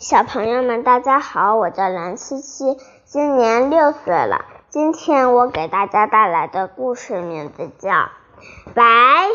[0.00, 4.46] 小朋友们，大家好，我叫蓝七七，今年六岁了。
[4.70, 7.90] 今天我给大家带来的故事名字叫
[8.72, 8.82] 《白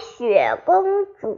[0.02, 1.38] 雪公主》。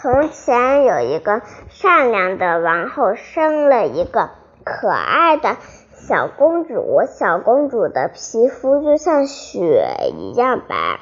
[0.00, 4.30] 从前有一个善良的王后，生了一个
[4.62, 5.56] 可爱的
[5.96, 7.02] 小公主。
[7.08, 11.00] 小公主的皮肤就像雪一样白，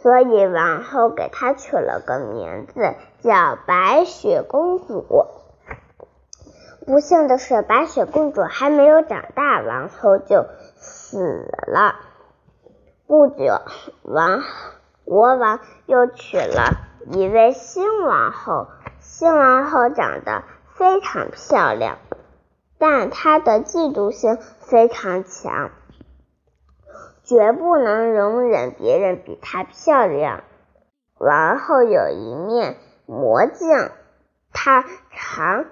[0.00, 5.26] 所以王后给她取了个名字，叫白雪公主。
[6.86, 10.44] 不幸的是，白雪公主还没有长大，王后就
[10.76, 11.96] 死了。
[13.06, 13.62] 不久，
[14.02, 14.42] 王
[15.04, 16.76] 国王又娶了
[17.10, 18.66] 一位新王后。
[19.00, 20.42] 新王后长得
[20.74, 21.98] 非常漂亮，
[22.78, 25.70] 但她的嫉妒心非常强，
[27.22, 30.42] 绝不能容忍别人比她漂亮。
[31.18, 32.76] 王后有一面
[33.06, 33.90] 魔镜，
[34.52, 35.64] 她常。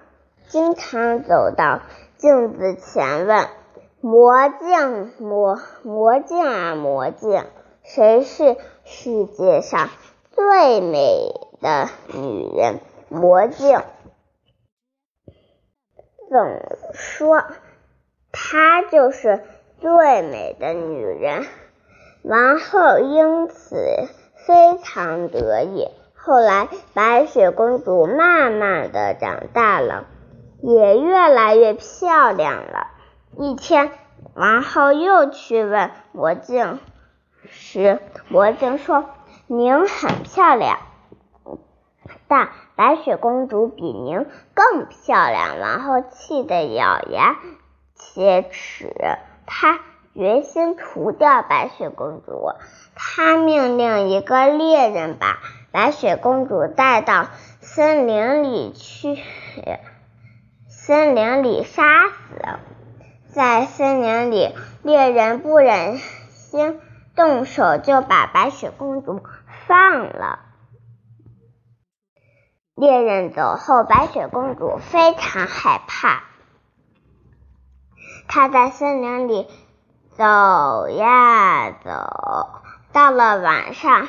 [0.53, 1.81] 经常走到
[2.19, 3.47] 镜子前问
[4.03, 7.47] 魔镜魔魔镜啊魔镜，
[7.83, 9.89] 谁是世界上
[10.31, 11.33] 最美
[11.63, 12.81] 的女人？
[13.09, 13.81] 魔镜
[16.29, 16.61] 总
[16.93, 17.45] 说
[18.31, 19.43] 她就是
[19.81, 21.47] 最美的女人。
[22.25, 23.75] 王后因此
[24.47, 25.89] 非常得意。
[26.15, 30.09] 后来，白雪公主慢慢的长大了。
[30.63, 32.87] 也越来越漂亮了。
[33.37, 33.91] 一天，
[34.35, 36.79] 王后又去问魔镜
[37.51, 39.07] 时，魔镜说
[39.49, 40.79] ：“您很漂亮，
[42.29, 47.37] 但白雪公主比您更漂亮。”王后气得咬牙
[47.97, 48.95] 切齿，
[49.47, 49.81] 她
[50.15, 52.53] 决心除掉白雪公主。
[52.95, 55.41] 她命令一个猎人把
[55.73, 57.27] 白雪公主带到
[57.61, 59.19] 森林里去。
[60.85, 62.43] 森林里杀死，
[63.33, 64.53] 在森林里，
[64.83, 66.81] 猎人不忍心
[67.15, 69.23] 动手，就把白雪公主
[69.69, 70.41] 放了。
[72.75, 76.25] 猎人走后，白雪公主非常害怕，
[78.27, 79.47] 她在森林里
[80.17, 82.61] 走呀走，
[82.93, 84.09] 到了晚上，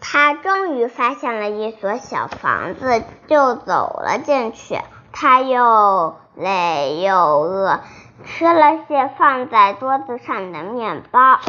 [0.00, 4.78] 她终于发现了一所小房子，就走了进去。
[5.20, 7.80] 他又累又饿，
[8.24, 11.40] 吃了些放在桌子上的面包，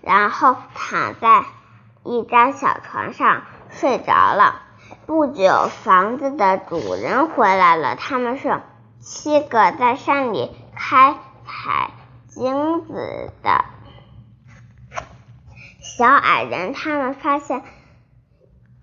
[0.00, 1.44] 然后躺在
[2.04, 4.62] 一张小床上睡着了。
[5.06, 8.60] 不久，房子的主人回来了，他们是
[9.00, 11.90] 七个在山里开采
[12.28, 13.64] 金子的
[15.80, 16.72] 小矮人。
[16.72, 17.64] 他们发现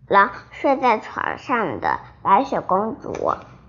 [0.09, 3.13] 了睡在床上的白雪公主。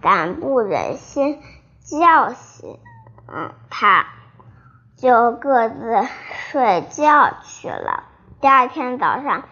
[0.05, 1.41] 但不忍心
[1.83, 2.79] 叫醒
[3.71, 4.07] 他，
[4.99, 6.07] 就各自
[6.51, 8.05] 睡觉去了。
[8.43, 9.45] 第二天早上，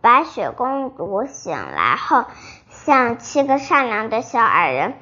[0.00, 2.24] 白雪公主醒来后，
[2.70, 4.94] 向七个善良的小矮人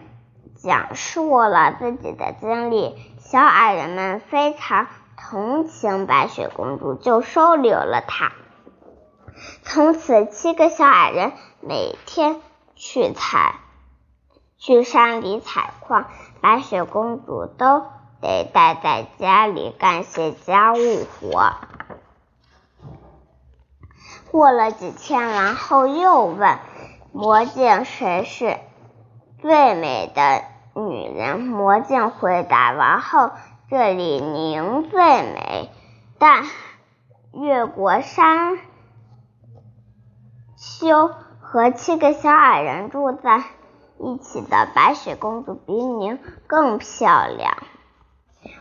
[0.56, 2.94] 讲述了自己的经历。
[3.18, 8.32] 小矮人们非常同情白雪公主，就收留了她。
[9.62, 12.42] 从此，七个小矮人每天
[12.76, 13.54] 去采。
[14.64, 16.06] 去山里采矿，
[16.40, 17.84] 白雪公主都
[18.20, 21.54] 得待在家里干些家务活。
[24.30, 26.60] 过了几天，王后又问
[27.10, 28.56] 魔镜谁是
[29.40, 30.44] 最美的
[30.80, 31.40] 女人。
[31.40, 33.32] 魔镜回答：“王后，
[33.68, 35.72] 这里您最美。”
[36.20, 36.44] 但
[37.32, 38.60] 越过山
[40.56, 43.42] 丘，和七个小矮人住在。
[44.02, 46.18] 一起的白雪公主比您
[46.48, 47.56] 更漂亮。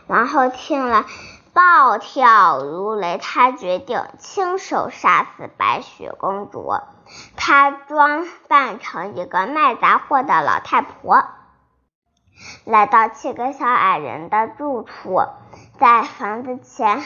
[0.06, 1.04] 王后听了，
[1.52, 6.72] 暴跳如雷，她决定亲手杀死白雪公主。
[7.36, 11.24] 她装扮成一个卖杂货的老太婆，
[12.64, 15.20] 来到七个小矮人的住处，
[15.80, 17.02] 在房子前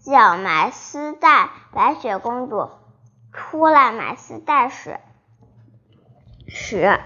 [0.00, 1.50] 叫卖丝带。
[1.72, 2.70] 白雪公主
[3.32, 5.00] 出来买丝带时，
[6.46, 7.00] 时。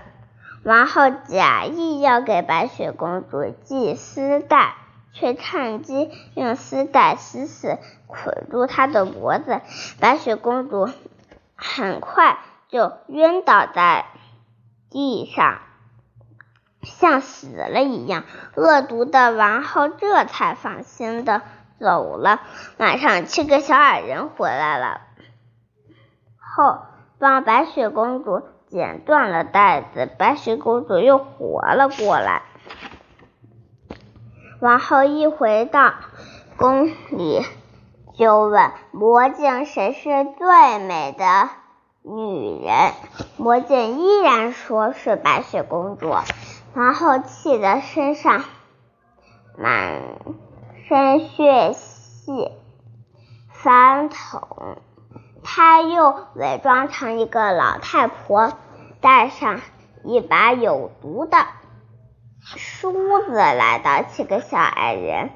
[0.64, 4.76] 王后假意要给白雪公主系丝带，
[5.12, 9.60] 却趁机用丝带死死捆住她的脖子。
[10.00, 10.88] 白雪公主
[11.54, 12.38] 很快
[12.68, 14.06] 就晕倒在
[14.88, 15.58] 地上，
[16.82, 18.24] 像死了一样。
[18.54, 21.42] 恶毒的王后这才放心的
[21.78, 22.40] 走了。
[22.78, 25.02] 晚上，七个小矮人回来了，
[26.38, 26.86] 后
[27.18, 28.42] 帮白雪公主。
[28.74, 32.42] 剪断了带子，白雪公主又活了过来。
[34.60, 35.94] 王后一回到
[36.56, 37.46] 宫里，
[38.18, 41.50] 就问魔镜谁是最美的
[42.02, 42.90] 女人。
[43.36, 46.12] 魔镜依然说是白雪公主。
[46.74, 48.42] 王后气得身上
[49.56, 50.02] 满
[50.88, 52.50] 身血迹
[53.50, 54.42] 翻腾，
[55.44, 58.52] 她又伪装成一个老太婆，
[59.04, 59.60] 带上
[60.02, 61.36] 一把有毒的
[62.40, 65.28] 梳子，来到七个小矮人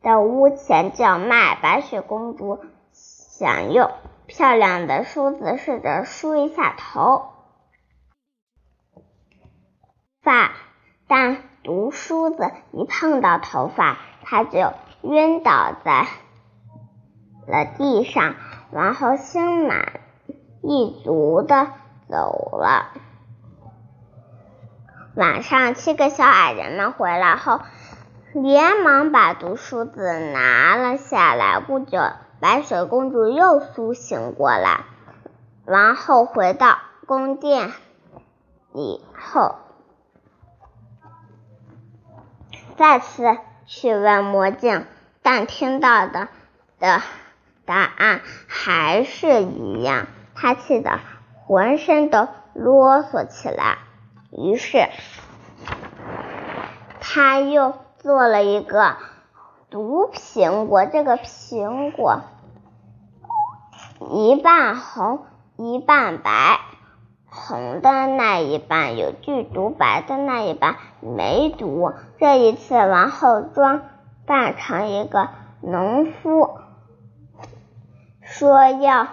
[0.00, 1.56] 的屋前叫卖。
[1.60, 2.60] 白雪公主
[2.92, 3.90] 想用
[4.28, 7.32] 漂亮的梳子试着梳一下头。
[10.22, 10.52] 发，
[11.08, 16.06] 但毒梳子一碰到头发，她就晕倒在
[17.48, 18.36] 了地上。
[18.70, 19.98] 王后心满
[20.62, 21.72] 意足的
[22.10, 22.88] 走了。
[25.14, 27.60] 晚上，七个小矮人们回来后，
[28.32, 31.60] 连忙把毒梳子拿了下来。
[31.60, 31.98] 不久，
[32.40, 34.84] 白雪公主又苏醒过来。
[35.66, 37.72] 王后回到宫殿
[38.72, 39.56] 以后。
[42.76, 43.36] 再次
[43.66, 44.86] 去问魔镜，
[45.22, 46.28] 但听到的
[46.78, 47.02] 的
[47.66, 50.98] 答案还是一样，他气得
[51.50, 53.78] 浑身都啰嗦起来。
[54.30, 54.86] 于是，
[57.00, 58.94] 他又做了一个
[59.68, 62.20] 毒苹果，这个苹果
[63.98, 65.24] 一半红
[65.56, 66.60] 一半白。
[67.28, 71.92] 红的那一半有剧毒，白的那一半没毒。
[72.20, 73.82] 这一次，王后装
[74.24, 75.28] 扮成一个
[75.60, 76.58] 农夫，
[78.22, 79.08] 说要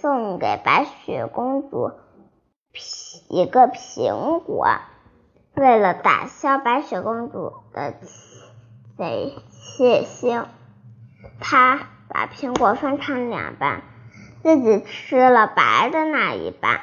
[0.00, 1.92] 送给白雪公主
[3.28, 4.66] 一个苹果。
[5.54, 7.94] 为了打消白雪公主的
[8.98, 10.44] 贼窃心，
[11.40, 13.82] 她把苹果分成两半，
[14.42, 16.80] 自己吃了白的那一半。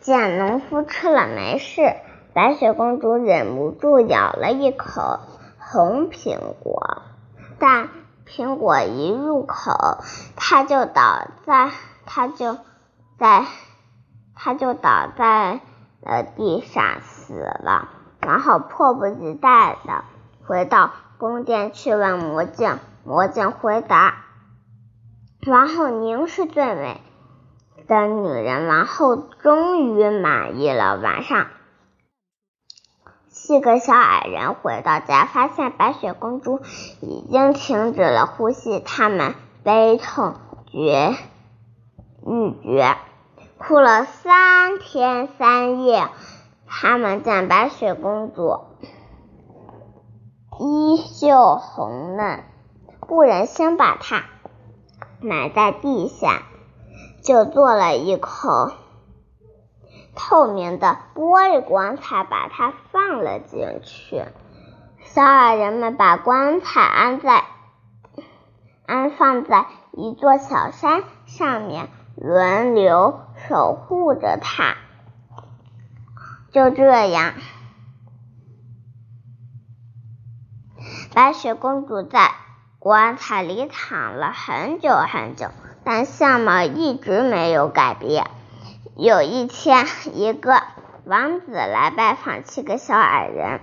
[0.00, 1.94] 见农夫吃了没事，
[2.34, 5.20] 白雪公主忍不住咬了一口
[5.58, 7.02] 红苹果，
[7.60, 7.88] 但
[8.30, 10.04] 苹果一入口，
[10.36, 11.72] 他就倒在，
[12.06, 12.58] 他就
[13.18, 13.44] 在，
[14.36, 15.60] 他就倒在
[16.00, 17.88] 了地上死了。
[18.20, 20.04] 然后迫不及待的
[20.46, 24.26] 回到宫殿去问魔镜，魔镜回答
[25.48, 27.00] ：“王后您是最美。”
[27.88, 30.96] 的女人王后终于满意了。
[30.98, 31.48] 晚上，
[33.50, 36.60] 几个小矮人回到家，发现白雪公主
[37.00, 40.34] 已经停止了呼吸，他们悲痛
[40.70, 41.16] 绝
[42.24, 42.96] 欲绝，
[43.58, 46.06] 哭了三天三夜。
[46.68, 48.60] 他们见白雪公主
[50.60, 52.44] 依旧红嫩，
[53.00, 54.26] 不忍心把她
[55.20, 56.42] 埋在地下。
[57.24, 58.70] 就做了一口
[60.14, 64.24] 透明的玻璃棺材，把它放了进去。
[65.04, 67.44] 小矮人们把棺材安在
[68.86, 74.76] 安放在一座小山上面，轮流守护着它。
[76.52, 77.34] 就这样，
[81.14, 82.32] 白雪公主在
[82.78, 85.48] 棺材里躺了很久很久。
[85.82, 88.26] 但相貌一直没有改变。
[88.96, 90.62] 有一天，一个
[91.04, 93.60] 王子来拜访七个小矮人，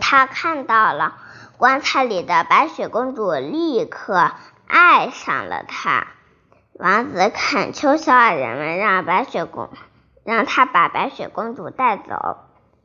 [0.00, 1.16] 他看到了
[1.56, 4.32] 棺材里的白雪公主，立刻
[4.66, 6.06] 爱上了她。
[6.74, 9.70] 王子恳求小矮人们让白雪公
[10.24, 12.38] 让他把白雪公主带走。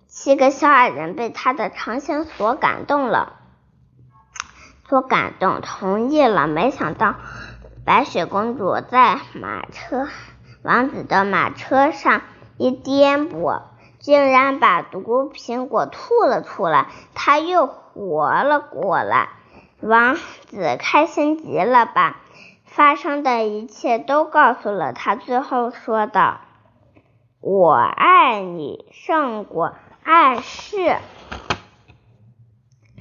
[0.08, 3.40] 七个小矮人被他的长情所感动了，
[4.88, 6.48] 所感动，同意了。
[6.48, 7.16] 没想到。
[7.84, 10.08] 白雪公主在马车
[10.64, 12.22] 王子的马车上
[12.58, 13.62] 一颠簸，
[14.00, 19.30] 竟然把毒苹果吐了出来，他又活了过来。
[19.82, 22.18] 王子开心极了，把
[22.66, 26.42] 发生的一切都告诉了他，最后说道
[27.42, 30.98] ：“我爱你胜过爱世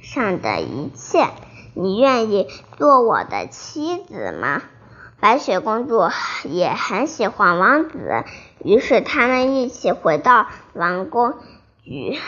[0.01, 1.27] 上的一切。”
[1.73, 4.61] 你愿意做我的妻子吗？
[5.21, 6.09] 白雪公主
[6.43, 8.25] 也很喜欢王子，
[8.63, 11.35] 于是他们一起回到王宫，
[11.83, 12.19] 举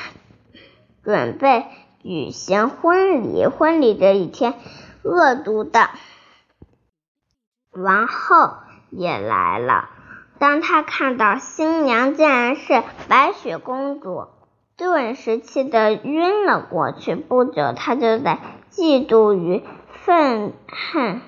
[1.03, 1.65] 准备
[2.03, 3.47] 举行婚礼。
[3.47, 4.53] 婚礼这一天，
[5.01, 5.89] 恶毒的
[7.71, 8.53] 王后
[8.91, 9.89] 也来了。
[10.37, 14.27] 当她看到新娘竟然是白雪公主，
[14.77, 17.15] 顿时气得晕了过去。
[17.15, 18.39] 不久，他就在
[18.71, 19.63] 嫉妒与
[20.05, 21.21] 愤恨、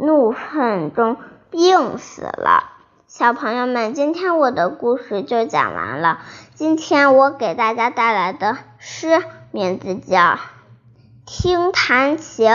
[0.00, 1.16] 怒愤中
[1.50, 2.64] 病死了。
[3.06, 6.20] 小朋友们，今天我的故事就讲完了。
[6.54, 10.18] 今天我给大家带来的诗名字叫
[11.26, 12.48] 《听弹琴》，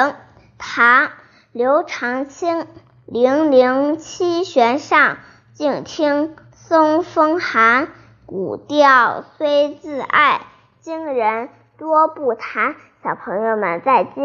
[0.57, 1.05] 唐·
[1.51, 2.67] 刘长卿。
[3.07, 5.17] 零零七弦上，
[5.53, 7.89] 静听松风寒。
[8.25, 10.41] 古调虽自爱，
[10.81, 12.75] 今人多不弹。
[13.03, 14.15] 小朋友们再见。